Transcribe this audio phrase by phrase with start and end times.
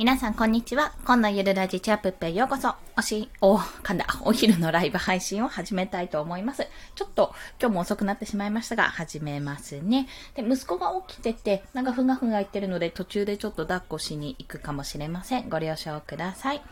[0.00, 0.94] 皆さん、こんにちは。
[1.04, 2.74] 今度ゆるラジチャップッペへようこそ。
[2.96, 6.66] おし、お、かんだ、お昼のライブ配信を始めたいと思います。
[6.94, 10.08] ちょっと、今日も遅くなってしまいましたが、始めますね。
[10.34, 15.50] で、息子が起きてて、なんかふがふが言ってるので、途中でちょっと抱っこしに行くかもしれません。
[15.50, 16.62] ご了承ください。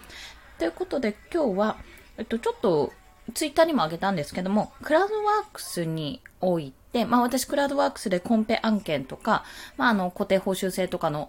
[0.58, 1.76] ということで、今日は、
[2.16, 2.95] えっと、ちょっと、
[3.34, 9.45] ツイッターにもあげたんですけども、クラウドワークスにおいて、まあ私クラウドワークスでコンペ案件とか、
[9.76, 11.29] まああの固定報酬制とかの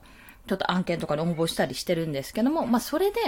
[0.50, 3.20] ちょっと案件とかに応募したりしてるんですけども、まあそれで、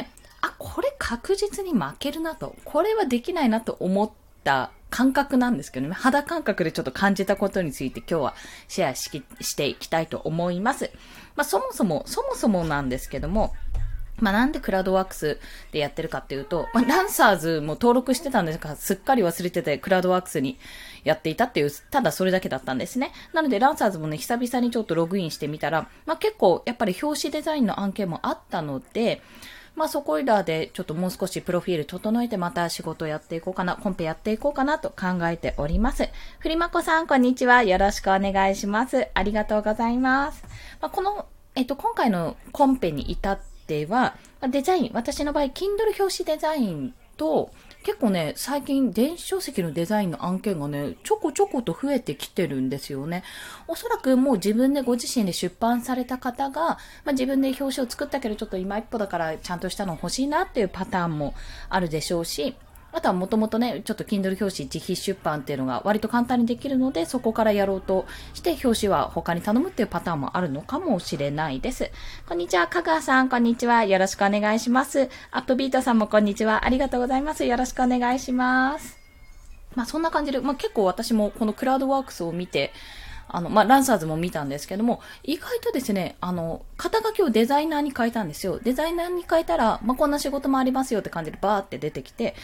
[0.41, 4.11] あ、これ確実に負けるなと、これはできないなと思っ
[4.43, 8.33] た感覚なんですけどね、肌感覚でちょっと感じたことについて今日は
[8.67, 10.89] シェアししていきたいと思います。
[11.35, 13.53] まあそもそも、そもそもなんですけども、
[14.21, 15.39] まあ、なんでクラウドワークス
[15.71, 20.59] でやってるかっていうと、まあ、ランサーズも登録してたんですが、すっかり忘れてて、クラウドワークスに
[21.03, 23.11] やっていたっていう、ただそれだけだったんですね。
[23.33, 29.21] なので、ランサーズもね、久々にちょっとログインしてみたら、まあ、結構、やっぱり表紙デザインの案件もあったので、
[29.75, 36.09] まあそこいらでちょっともう少しプロフィール整えてまた仕事やっていこうかな、コンペやっていこうかなと考えております。
[36.39, 37.63] ふりまこさん、こんにちは。
[37.63, 39.07] よろしくお願いします。
[39.13, 40.43] ありがとうございます。
[40.81, 44.15] まあ、この、えっと、今回のコンペに至っては、
[44.49, 47.51] デザイン、私の場合、Kindle 表紙デザインと、
[47.83, 53.23] 結構ね、最近電子書籍のデザインの案件がね、ちょこちょこと増えてきてるんですよね。
[53.67, 61.33] おそらくもう自分でご自身で出版された方が、まあ、自分で表紙を作ったけどちょっと今一歩だからちゃんとしたの欲しいなっていうパターンも
[61.69, 62.55] あるでしょうし、
[62.93, 71.89] あとはもともとね、ちょっと Kindle 表紙自費出版っていうのが割と簡単にできるので、そこからやろうとして、表紙は他に頼むっていうパターンもあるのかもしれないです。
[72.27, 73.85] こんにちは、香川さん、こんにちは。
[73.85, 75.09] よろしくお願いします。
[75.31, 76.65] アップビートさんもこんにちは。
[76.65, 77.45] ありがとうございます。
[77.45, 78.97] よろしくお願いします。
[79.75, 82.73] まあそんな感じで、まあ結構私もこのクラウドワークスを見て、
[83.33, 88.59] あの、まあ、ランサーズも見たんですけども、意外とですね、あの、肩書きをデザイナーに変えたんですよ。
[88.59, 92.35] デザイナーに変えたら、まあ、こんな仕事もありますよって感じでバーって出てきて、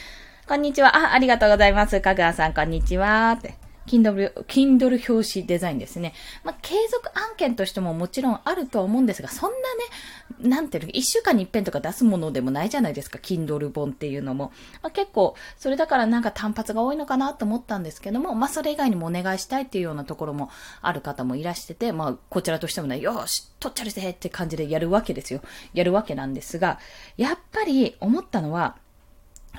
[0.48, 0.96] こんにちは。
[0.96, 2.00] あ、ありがとうございます。
[2.00, 3.34] かぐわさん、こんにちは。
[3.34, 3.56] って。
[3.86, 6.14] Kindle、Kindle 表紙デザインですね。
[6.46, 14.54] まあ、継続案件としてももちろんあるとは思うんですが、そんなね、なんていうの、一週間に一遍とか出すものでもないじゃないですか、Kindle 本っていうのも。
[14.82, 20.50] まあ、結構、それだからなんか単発が多いのかなと思ったんですけども、まあ、それ以外にもお願いしたいっていうようなところも
[20.82, 25.42] ある方もいらしてて、まあ、こちらとしてもね、よし、取っちゃるぜって感じでやるわけですよ。
[25.74, 26.80] やるわけなんですが、
[27.18, 28.78] やっぱり思ったのは、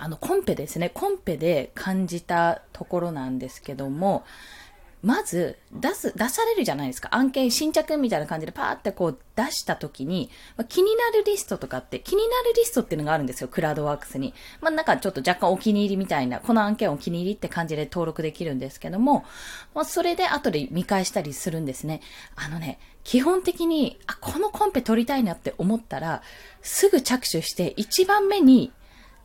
[0.00, 0.91] あの、コンペですね。
[0.91, 4.25] コンペで感じたところなんですけども、
[5.03, 7.10] まず、出す、出されるじゃないですか。
[7.12, 13.48] 案件、新着みたいな感じでパーってこう出した時に、まあ、気になるリストとかって、気になるリストっていうのがあるんですよ。
[13.48, 14.34] クラウドワークスに。
[14.60, 19.25] まあ、なんかちょっと若干お気に入りみたいな、この案件お気に入りって感じで登録できるんですけども、
[19.72, 22.00] まあ、それで後で見返したりするんですね。
[22.34, 26.22] あのね、基本的に、あ、このコンペ取りたいなって思ったら、
[26.60, 28.72] すぐ着手して一番目に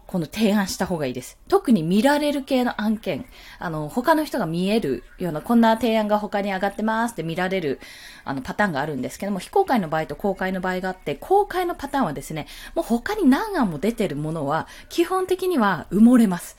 [0.08, 1.38] この提案した方がいいです。
[1.48, 3.26] 特に見られる系の案件、
[3.60, 7.80] あの、他の人が見えるような、こんな提案が他に上がってますって見られる、
[8.26, 16.58] あの、パターンがあるんですけども、非公開の場合と公開の場合があって、公開のパターンはですね、もう他に何案も出てるものは、基本的には埋もれます。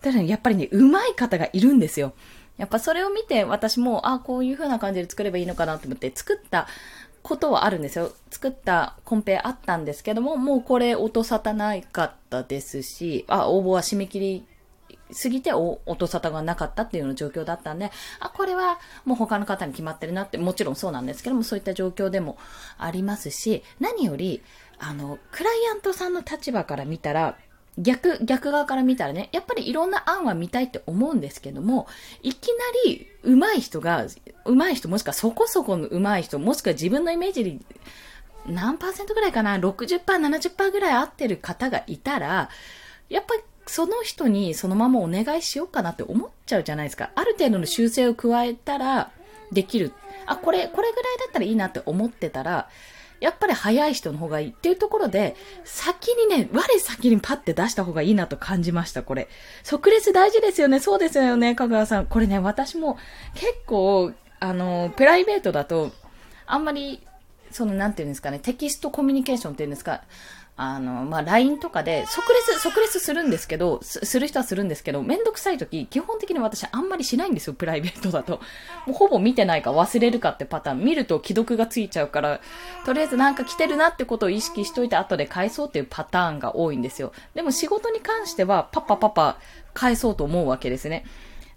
[0.00, 2.12] ただ、ね、やっぱりね、上手い方がいるんですよ。
[2.56, 6.66] やっぱそれを見て私も、あこういう風な感じで作ればいいのかなと思って作った
[7.26, 8.12] ことはあるんですよ。
[8.30, 14.46] 作ったコンペあったんですけども、もうこれ音沙汰ないかったですし、あ、応募は締め切り
[15.20, 22.38] 過ぎて音沙汰がなかったっていうような状況だったんで、あ、これはもう他の方に決まってるなって、もちろんそうなんですけども、そういった状況でも
[22.78, 24.40] ありますし、何より、
[24.78, 27.36] あの、クライアントさんの立場から見たら、
[27.78, 31.86] 逆、逆側から見たらね、やっぱりいろんな案は見たいって思うんですけども、
[32.22, 32.54] いきな
[32.86, 34.06] り上手い人が、
[34.44, 37.60] 上手い人もしくはそこそこの上手い人、もしくは自分のイメージに
[38.46, 42.48] 何パーセントぐらいかな ?60%、70%ぐらい合ってる方がいたら、
[43.08, 47.10] やっぱりその人にそのままお願いしようかなって思っちゃうじゃないですか。
[47.14, 49.10] ある程度の修正を加えたら
[49.52, 49.92] できる。
[50.26, 52.68] あ、これ、これぐらいだったらいいなって思ってたら、
[53.20, 59.28] やっぱり早い人の方がいいっていうところで、先にね、我先にパッて出した方がいいなと感じました、これ。
[59.62, 60.80] 即列大事ですよね。
[60.80, 62.06] そうですよね、香川さん。
[62.06, 62.98] これね、私も
[63.34, 65.92] 結構、あの、プライベートだと、
[66.46, 67.02] あんまり、
[67.50, 70.02] その、なんていうんですかね、テキストコミュニケーションっていうんですか、
[70.58, 78.40] あの、まあ、LINE とかで、即列、即列するんですけど、する人はするんですけど、めんどくさい時、基本的に私あんまりしないんですよ、プライベートだと。
[78.86, 80.80] もうほぼ見てないか忘れるかってパターン。
[80.80, 82.40] 見ると既読がついちゃうから、
[82.86, 87.12] とりあえずなんか来てるなってことを意識しといて後で返そうっていうパターンが多いんですよ。
[87.34, 89.38] でも仕事に関しては、パッパパパ
[89.74, 91.04] 返そうと思うわけですね。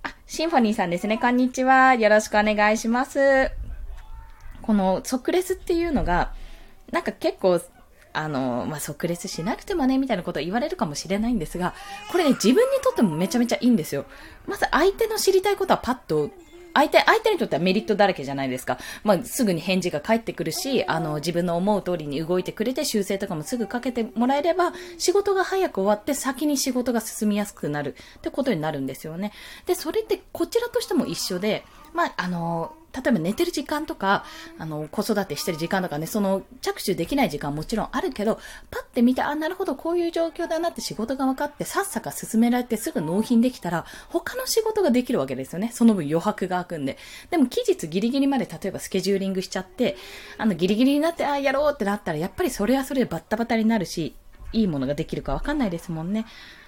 [0.03, 1.17] あ、シンフォニーさんですね。
[1.17, 1.95] こんにちは。
[1.95, 3.49] よろしくお願いします。
[4.61, 6.33] この即レスっていうのが、
[6.91, 7.61] なんか結構、
[8.13, 11.73] あの、まあ、即レスしなくてもね、みたいなことを言われるかもしれないんですが、
[12.11, 14.05] これね、自分にとってもめちゃめちゃいいんですよ。
[14.47, 16.31] まず相手の知りたいことはパッと
[16.73, 18.77] 相手、相手にとってはメリットだらけじゃないですか。
[19.03, 29.31] まあ、すぐに返事が返ってくるし、あの、自分の思う通りに動いてくれて、修正とかもすぐかけてもらえれば、仕事が早く終わって、先に仕事が進みやすくなるってことになるんですよね。
[29.65, 34.25] で、それってこちらとしても一緒で、まあ、あの、例えば寝てる時間とか、
[34.57, 38.39] あの、子育てしてる時間とかね、その着手できない時間もちろんあるけど、
[38.71, 45.71] パッて見て、あ、なるほど、こういう状況だなって仕事が分かって、さっさか進められてすぐ納品できたら、他の仕事ができるわけですよね。
[45.73, 46.97] その分余白が空くんで。
[47.29, 49.95] でも期日ギリギリまで例えばスケジューリングしちゃって、
[50.37, 54.15] あの、ギリギリになって、あ、やろうってなったら、やっぱりそれはそれでバッタバタになるし、
[54.51, 56.25] いいものができるか分かんないですもんね。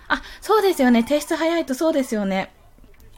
[0.08, 1.04] あ、そうですよね。
[1.04, 2.52] 提出早いとそうですよね。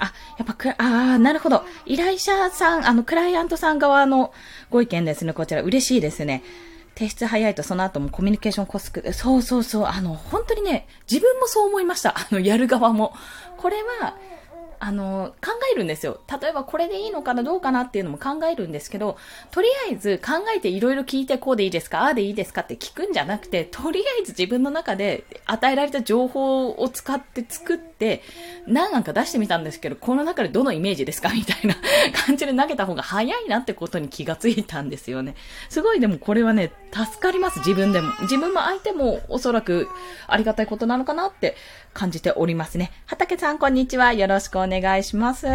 [0.04, 0.76] あ、やっぱく、あ
[1.16, 1.64] あ、なるほど。
[1.86, 4.34] 依頼者さん、あの、クライアントさん側の
[4.70, 5.34] ご意見ですね。
[5.34, 6.44] こちら、嬉しいですね。
[6.96, 12.16] 提出早いとその後もコミュニケーションコスク、そうそうそう、あの、本当にね、自分もそう思いました。
[12.18, 13.14] あの、やる側も。
[13.58, 14.16] これは、
[14.86, 16.20] あの、考えるんですよ。
[16.42, 19.16] 例えばこれでいいのかな、どうかなっていうのも考えるんですけど、
[19.50, 28.24] とりあえず考えていろいろ聞いてこうでいいですか、ああでいいですかって聞くんじゃなくて、とりあえず自分の中で与えられた情報を使って作って、
[28.68, 31.76] 何案か出してみたんですけど、この中でどのイメージですかみたいな
[32.26, 35.36] 感じで投げた方が早いなってことに気がついたんですよね。
[35.70, 38.12] すごいでもこれはね、助かります、自分でも。
[38.24, 39.88] 自分も相手もおそらく
[40.28, 41.56] ありがたいことなのかなって
[41.94, 42.92] 感じておりますね。
[43.06, 44.12] 畑さん、こんにちは。
[44.12, 45.48] よろしくお願い願いします。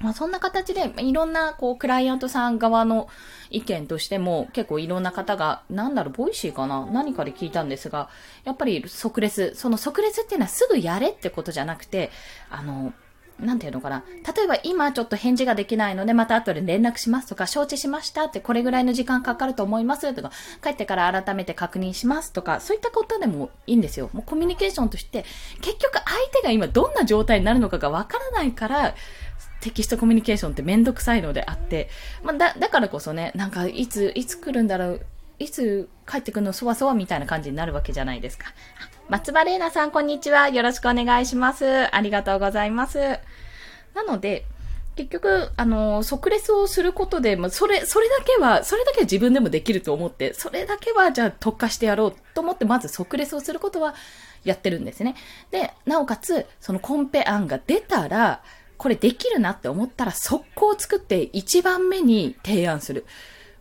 [0.00, 3.08] まあ、そんな形で、いろんな、こう、クライアントさん側の
[3.50, 6.86] 意見としても、結構いろんな方が、なんだろう、ボイシーかな？
[6.86, 8.08] 何かで聞いたんですが、
[8.44, 12.10] やっぱり即レス、その即レスっていうのはすぐやれってことじゃなくて、
[12.48, 12.94] あの、
[13.40, 14.04] なんていうのかな。
[14.36, 20.30] 例えば今ちょっと返事ができないので、また後で連絡しますとか、承知しましたってこれぐらいの時間かかると思いますとか、
[20.62, 24.10] 帰ってから改めて確認しますとか、そういったことでもいいんですよ。
[24.12, 25.24] もうコミュニケーションとして、
[25.60, 26.04] 結局相
[26.34, 28.94] 手が今どんな状態になるのかがわからないから、
[29.60, 31.88] テキストコミュニケーションってめんどくさいのであって、
[32.22, 35.06] まあ、だ、だからこそね、なんかいつ、いつ来るんだろう、
[35.38, 38.52] いつ帰ってくるのそわそわみたいな感じになるわけじゃないですか。
[39.10, 40.50] 松葉玲奈さん、こんにちは。
[40.50, 41.92] よろしくお願いします。
[41.92, 43.18] ありがとうございます。
[43.92, 44.44] なので、
[44.94, 53.96] 結局、あの、即レスをすることで、まあ、それ、それだけは、それだけは自分でもできると思って、それだけは、じゃあ特化してやろうと思って、まず即レスをすることは
[54.44, 55.16] やってるんですね。
[55.50, 58.44] で、なおかつ、そのコンペ案が出たら、
[58.76, 63.06] これできるなって思ったら、速攻作って1番目に提案する。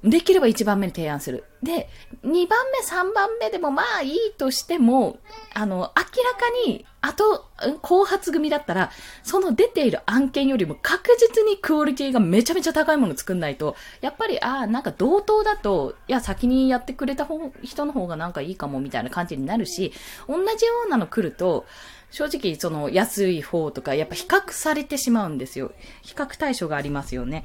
[0.04, 1.44] できれば1番目に提案する。
[1.62, 1.90] で、
[2.24, 5.20] 2番目、3番目でもまあいいとしても、
[5.54, 7.50] あの、明らかに、あと、
[7.82, 8.92] 後発組だったら、
[9.24, 19.92] その出ている案件よりも確実にクオリティがめちゃめちゃ高いもの作んないと、やっぱり、ああ、なんか同等だと、いや、先にやってくれた方人の方がなんかいいかもみたいな感じになるし、
[20.30, 21.66] 同じようなの来ると、
[22.12, 25.74] 正直、その安い方とか、やっぱ比較されてしまうんですよ。
[26.04, 27.44] 比較対象がありますよね。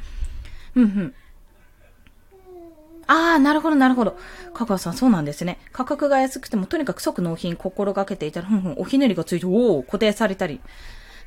[0.76, 1.14] うんうん。
[3.06, 4.16] ああ、なるほど、なるほど。
[4.54, 5.58] 香川さん、そうなんですね。
[5.72, 10.60] 価格が安くても、とにかく即納品心がけていたら、ふんふん、おひねりがついて、おお、固定されたり。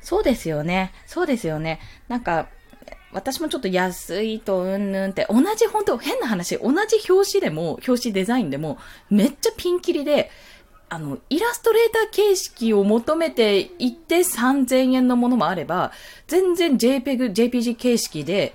[0.00, 0.92] そうですよね。
[1.06, 1.80] そうですよね。
[2.08, 2.48] なんか、
[3.12, 8.78] 私もちょっと安いとうんぬんって、同じ本当変な話、同じ表紙でも、表紙デザインでも、
[9.10, 10.30] めっちゃピンキリで、
[10.90, 15.92] あの、イラストレーター形式を求めていって3000円のものもあれば、
[16.26, 18.54] 全然 JPEG、JPG 形式で、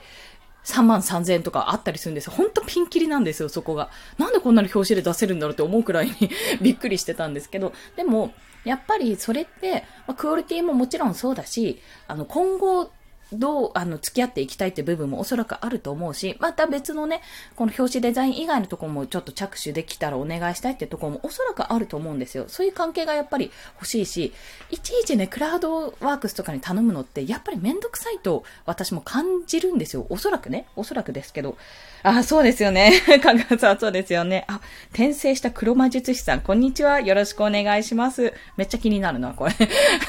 [0.66, 2.34] 3万3000円とかあったりするんですよ。
[2.34, 3.90] ほんとピンキリなんですよ、そこが。
[4.18, 6.14] なんでこんなに表紙で出せるんだろうって思うくらいに
[6.62, 12.92] びっくりしてたんですけど、でも、やっぱりそれって、まあ、クオリティももちろんそうだし、あの、今後、
[13.34, 17.22] どう、あの、付き合っていきたいって部分もおそらくあると思うし、また別のね、
[17.56, 22.46] この表紙デザイン以外のとこもちょっと着手できたらお願いしたいってとこもおそらくあると思うんですよ。
[22.48, 24.34] そういう関係がやっぱり欲しいし、
[24.72, 30.06] いちいちね、クラウドワークスとかに頼むのって、やっぱりめんどくさいと私も感じるんですよ。
[30.10, 30.68] おそらくね。
[30.76, 31.58] おそらくですけど。
[32.04, 32.92] あ、そうですよね。
[33.24, 34.46] かがさん、そうですよね。
[34.48, 34.60] あ、
[34.92, 37.00] 転生した黒魔術師さん、こんにちは。
[37.00, 38.34] よろしくお願いします。
[38.58, 39.54] めっちゃ気になるな、これ。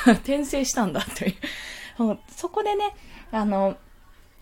[0.24, 1.34] 転生したんだという。
[2.28, 2.94] そこでね、
[3.30, 3.76] あの、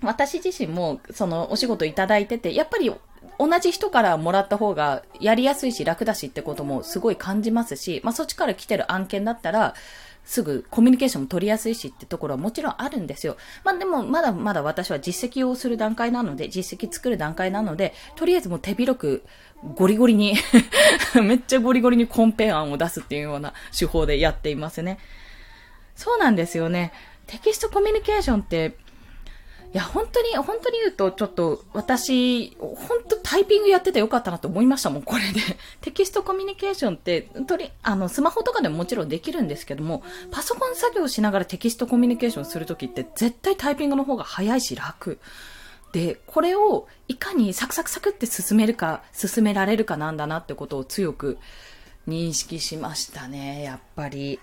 [0.03, 2.93] 私自身も、その、お仕事いただいてて、やっぱり、
[3.39, 9.75] 同じ人からもらった方がやりやすいし楽だしってこともすごい感じますし、まあそっちから来てる案件だったら、
[10.25, 13.37] すぐコミュニケーションも取りやすいしってところはもちろんあるんですよ。
[13.65, 19.25] まあでもまだまだ私は実績をする段階なので、実績作る段階なので、とりあえずもう手広く
[19.75, 20.37] ゴリゴリに
[21.23, 24.99] めっちゃゴリゴリにコンペ案を出すっていうような手法でやっていますね。
[25.97, 26.93] そうなんですよね。
[27.33, 28.77] テキストコミュニケーションって
[29.73, 35.41] いや、本当に、本当に言うと、ちょっと、私、本当タイピングやっててよかったなと思いましたもん、これで。
[35.81, 45.19] テキストコミュニケーションって、とり、あの、スマホとかでももちろんできるんですけども、パソコン作業しながらテキストコミュニケーションするときって、絶対タイピングの方が早いし楽。
[45.93, 51.39] で、これをいかにサクサクサクって進めるか、進められるかなんだなってことを強く
[52.07, 54.39] 認識しましたね、やっぱり。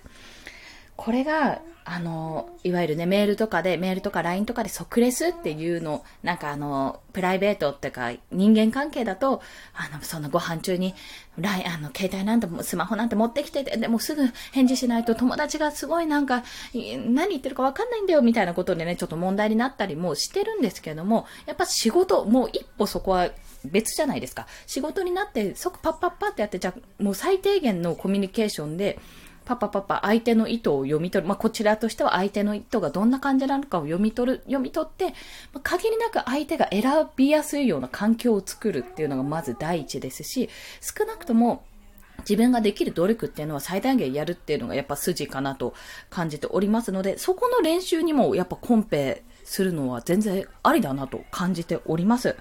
[1.00, 9.40] これが、あの、いわゆるね、メールとかで、メールとか LINE とかで即レスっていうの、なんかあの、プライベートっていうか、人間関係だと、
[9.72, 10.94] あの、そのご飯中に、
[11.38, 23.30] LINE、あの、携帯なんて、スマホなんて持ってきてて、でもすぐ返事しないと友達がすごいなんか、何言ってるかわかんないんだよ、みたいなことでね、ちょっと問題になったりもしてるんですけども、やっぱ仕事、もう一歩そこは
[23.64, 24.46] 別じゃないですか。
[24.66, 28.98] 仕事になって、即パッパッパってやって、じゃ、もう最低限のコミュニケーションで、
[29.44, 31.28] パパパパ相手の意図を読み取る。
[31.28, 35.06] まあ、こちらとしては相手の意図がどんな感じなのかを読み取る、読み取って、
[35.52, 40.48] まあ、限りなく相手が選びやすいような環境を作るっていうのがまず第一ですし、
[40.80, 41.64] 少なくとも
[42.20, 45.74] 自分ができる努力っていうのは最大限やるっていうのがやっぱ筋かなと
[46.10, 52.36] 感じておりますので、そこの練習にもやっぱコンペするのは全然ありだなと感じております。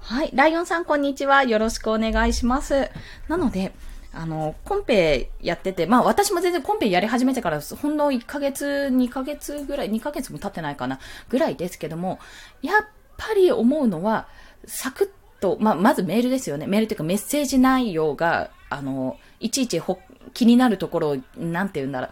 [0.00, 0.30] はい。
[0.34, 1.44] ライオンさん、こんにちは。
[1.44, 2.90] よろしくお願いします。
[3.28, 3.72] なので、
[4.14, 12.18] あの、コンペやってて、まあ私も全然コンペやり始めてから、ほんの1ヶ月、2ヶ月ぐらい、2ヶ月も経ってないかな、ぐらいですけども、
[12.62, 12.84] やっ
[13.16, 14.28] ぱり思うのは、
[14.66, 16.66] サクッと、まあまずメールですよね。
[16.66, 19.98] メールというかメッセージ内容が、あの、いちいちほ
[20.32, 22.10] 気になるところを、なんて言うんだろう。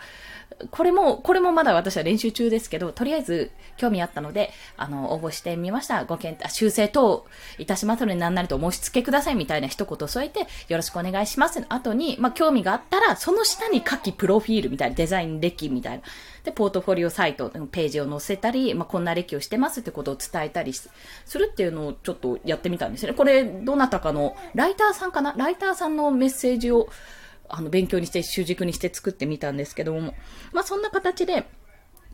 [0.71, 6.05] これも、これもまだ私は練習中ですけど、とりあえず興味あったので、あの、応募してみました。
[6.05, 7.27] ご検討、修正等
[7.59, 11.65] いたしますので、何なりとお申し付けくださいみたいな一言添えて、よろしくお願いします。
[11.69, 16.03] 後に、まあ、興味があったら、その下に書きプロフィールみたいな、デザイン歴みたいな。
[16.45, 20.91] で、ポートフォリオサイトの、ページを載せたり、まあ、こんな歴をしてますってことを伝えたりす
[21.35, 23.13] るっていうのをちょっとやってみたんですね。
[23.13, 25.35] これ、どなたかの、ライターさんかな？
[25.37, 26.89] ライターさんのメッセージを、
[27.55, 30.15] あの、勉強にして、習熟にして作ってみたんですけども、
[30.53, 31.45] まあ、そんな形で、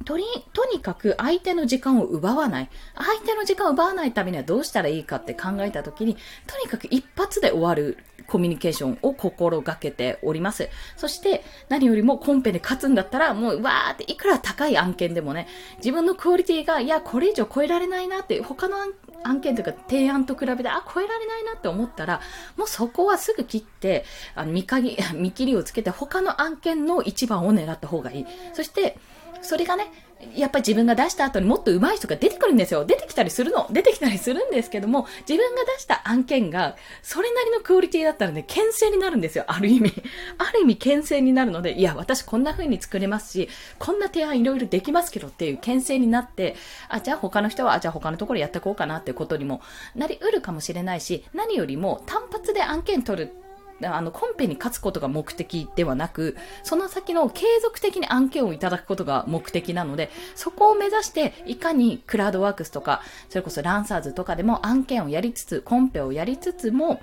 [0.04, 2.70] とり、とにかく相手の時間を奪わない。
[2.94, 10.68] 相手の時間を奪わないためにはどうしたらいいかって考えたときに、とにかく一発で終わるコミュニケーションを心がけております。
[10.96, 18.76] そして、何よりもコンペで勝つんだったら、もう、わーって、いくら高い案件でもね、自分のクオリティが、いや、これ以上超えられないなって、他の
[19.24, 22.20] 案件というか提案と比べて、あ、超えられないなって思ったら、
[22.56, 28.26] もうそこはすぐ切って、あの見限り、 見切りをつけて、他の案件の一番を狙った方がいい。
[28.52, 28.98] そして、
[29.42, 29.90] それがね、
[30.34, 32.84] やっぱり自分が出した後にもっと上手い人が出てくるんですよ。
[32.84, 33.68] 出てきたりするの。
[33.70, 39.44] 出てきたりするんですけども、自分が出した案件が、それなりのクオリティだったらね、牽制になるんですよ。
[39.46, 39.92] ある意味。
[40.38, 46.56] ある意味牽制になるので、いや、私こんな風に作れますし、こんな提案いろいろできますけどっていう牽制になって、
[46.88, 49.60] あ、じゃあ他の人は、あ、じゃあ他のところやっていこうかなってことにも
[49.94, 53.47] なり得るかもしれないし、何よりも単発で案件取る
[53.82, 67.00] あの、コンペに勝つことが目的ではなく、その先の継続的に案件をいただくことが目的なので、そこを目指して、いかにクラウドワークスとか、それこそランサーズとかでも案件をやりつつ、コンペをやりつつも、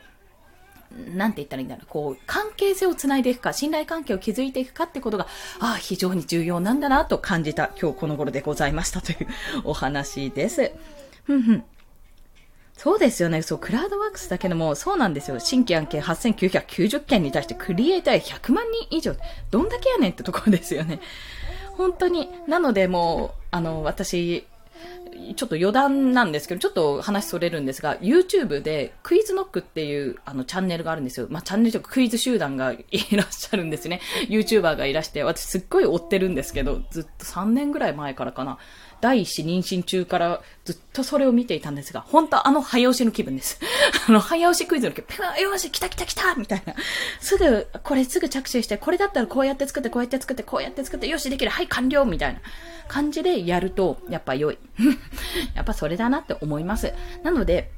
[1.13, 5.27] なんて言ったらいいんだろう、こう、関係性をつないでいくか、信頼関係を築いていくかってことが、
[5.59, 9.27] ああ、非常に重要なんだなと感じた今日この頃でございましたという
[9.63, 10.71] お話です。
[11.23, 11.63] ふんふん。
[12.77, 13.41] そうですよね。
[13.41, 15.39] そう、クラウドワークスだけでも、そうなんですよ。
[15.39, 19.15] 新規案件8990件に対してクリエイター100万人以上。
[19.49, 20.99] どんだけやねんってところですよね。
[21.77, 22.29] 本当に。
[22.47, 24.45] なのでもう、あの、私、
[25.35, 31.27] ちょっと余談なんですけど、ちょっと話それるんですが、YouTube でクイズノックっていうあのチャンネルがあるんですよ。
[31.29, 34.01] まあ、チャンネルとかクイズ集団がいらっしゃるんですね。
[34.27, 38.57] YouTuber がいらして、私すっごい追ってるんですけど、ずっと3年ぐらい前からかな。
[39.01, 43.59] 第一子妊娠中からずっとそれを見ていたんですが、本当あの早押しの気分です。
[44.07, 46.73] あの早押しクイズの気分、よし、来た来た来たみたいな。
[47.19, 52.39] すぐ、これすぐ着手して、これだったらこうやって作って、こうやって作って、こうやって作って、よし、できる、はい完了みたいな
[52.87, 54.57] 感じでやると、やっぱ良い。
[55.55, 56.93] やっぱそれだなって思います。
[57.23, 57.71] なので、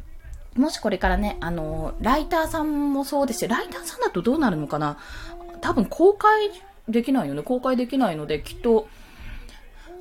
[0.56, 3.50] もしこれからね、あの、ライターさんもそうですよ。
[3.50, 4.98] ライターさんだとどうなるのかな
[5.62, 6.52] 多分公開
[6.90, 7.44] できないよね。
[7.44, 8.88] 公開できないので、きっと、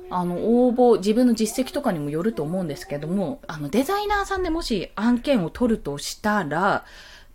[0.09, 6.85] あの、応募、自分の実績とかにもよると思うんですけども、あの、デザイナーさんでもし案件を取るとしたら、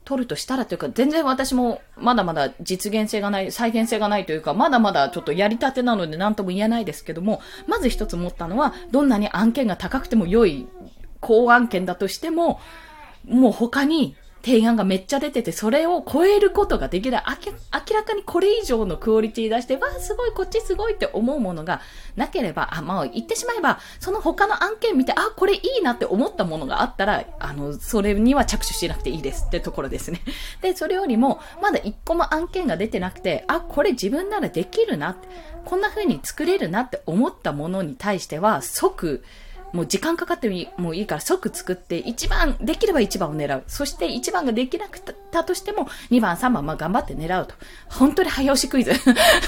[0.05, 10.67] 取るとしたらというか、全然私もまだまだ実現性がない、再現性がないというか、まだまだちょっとやりたてなので何とも言えないですけども、まず一つ思ったのは、どんなに案件が高くても良い
[11.21, 12.61] 高案件だとしても、
[13.25, 17.25] もう他に提案がめっちゃ出てて、それを超えることができない。
[17.73, 21.81] 明らかにこれ以上のクオリティ出して、わあ、すごい、こっちすごいって思うものが
[22.17, 30.21] なければ、あ、まあ、言ってしまえば、その他の案件見て、あ、これいいなって思ったものがあったら、あの、それには着手しなくていいですってところですね。
[30.61, 35.29] で、それよりも、まだ一個も案件が出てなくて、あ、これ自分ならできるなって、
[35.65, 39.23] こんな風に作れるなって思ったものに対しては、即、
[39.73, 43.65] もう時間かかってもいいから即作って、1番、できれば1番を狙う。
[43.67, 47.55] そして1番ができなくたとしても、2番、3番、まあ頑張って狙うと。
[47.89, 48.93] 本当に早押しクイズ。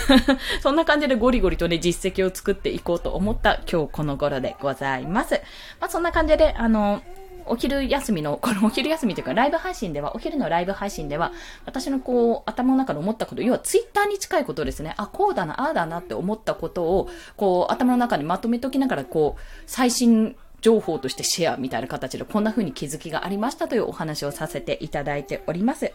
[0.62, 5.40] そんな感じでゴリゴリとね、実績を作っていこうと思った今日この頃でございます。
[5.80, 7.02] まあそんな感じで、あの、
[7.46, 11.32] お昼休みの、この お昼休みというか、ライブ配信では、お昼のライブ配信では、
[11.66, 14.94] 私のこう、頭の中で思ったこと、要はツイッターに近いことですね。
[14.96, 25.92] あ、こうだな、ああだなって思ったことを、こう、頭の中にまとめときながら、こう、最新情報としてシェアみたいな形でこんな風に気づきがありましたというお話をさせていただいております。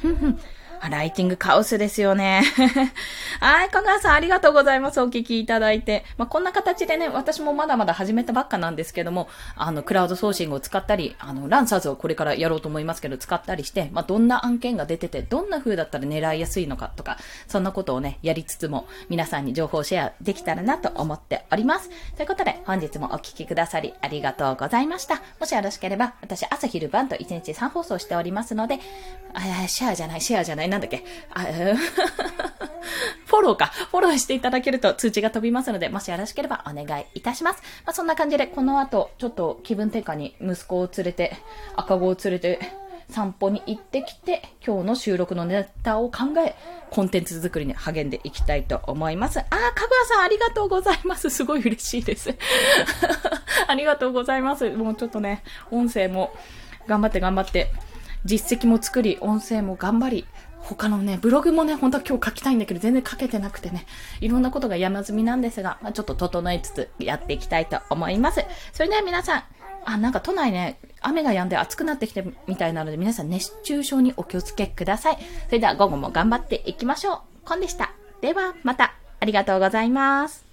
[0.00, 0.38] ふんふん。
[0.88, 2.42] ライティングカオスですよね。
[3.40, 5.00] はい、香川さんありがとうございます。
[5.00, 6.04] お聞きいただいて。
[6.16, 21.90] まあ、こんな形でね、私もまだまだ始めたばっかなんですけども、あの、クラウドソーシングを使ったり、あの、ランサーズをこれからやろうと思いますけど、使ったりして、まあ、どんな案件が出てて、どんな風だったら狙いやすいのかとか、そんなことをね、やりつつも、皆さんに情報シェアできたらなと思っております。
[22.16, 25.22] ということで、本日もお聞きくださりありがとうございました。
[25.40, 28.78] もしよろしければ、私朝昼晩と1日3放送しておりますので、
[29.34, 31.42] あ、シェアじゃない、シェアじゃない、なんだっけ、あ、
[33.26, 33.66] フォローか。
[33.66, 37.62] フォローしていただけると通知が飛びますので、もしよろしければお願いいたします。
[37.86, 41.36] まあ、そんな感じで、この後、ちょっと気分転換に息子を連れて、
[41.76, 42.58] 赤子を連れて、
[43.08, 46.56] 散歩に行ってきて、今日の収録のネタを考え、
[46.90, 49.38] コンテンツ作りに励んでいきたいと思います。
[49.38, 49.70] あー、かぐわ
[50.08, 51.30] さんありがとうございます。
[51.30, 52.34] すごい嬉しいです。
[53.68, 54.70] ありがとうございます。
[54.70, 56.32] もうちょっとね、音声も
[56.88, 57.70] 頑張って頑張って、
[58.24, 60.26] 実績も作り、音声も頑張り、
[60.64, 63.86] 他のね、ブログもね、本当は今日書きたいんだけど、全然書けてなくてね、
[64.20, 68.44] いろんなことが山積みなんですが、まあ、ちょっと整えつつやっていきたいと思います。
[68.72, 69.42] それでは皆さん、
[69.84, 75.18] あ、なんか都内ね、雨が止んで暑くなってきてみたいなので、皆さん熱中症にお気をつけください。
[75.46, 77.18] それでは午後も頑張っていきましょう。
[77.44, 77.92] コンでした。
[78.22, 80.43] では、また、ありがとうございます。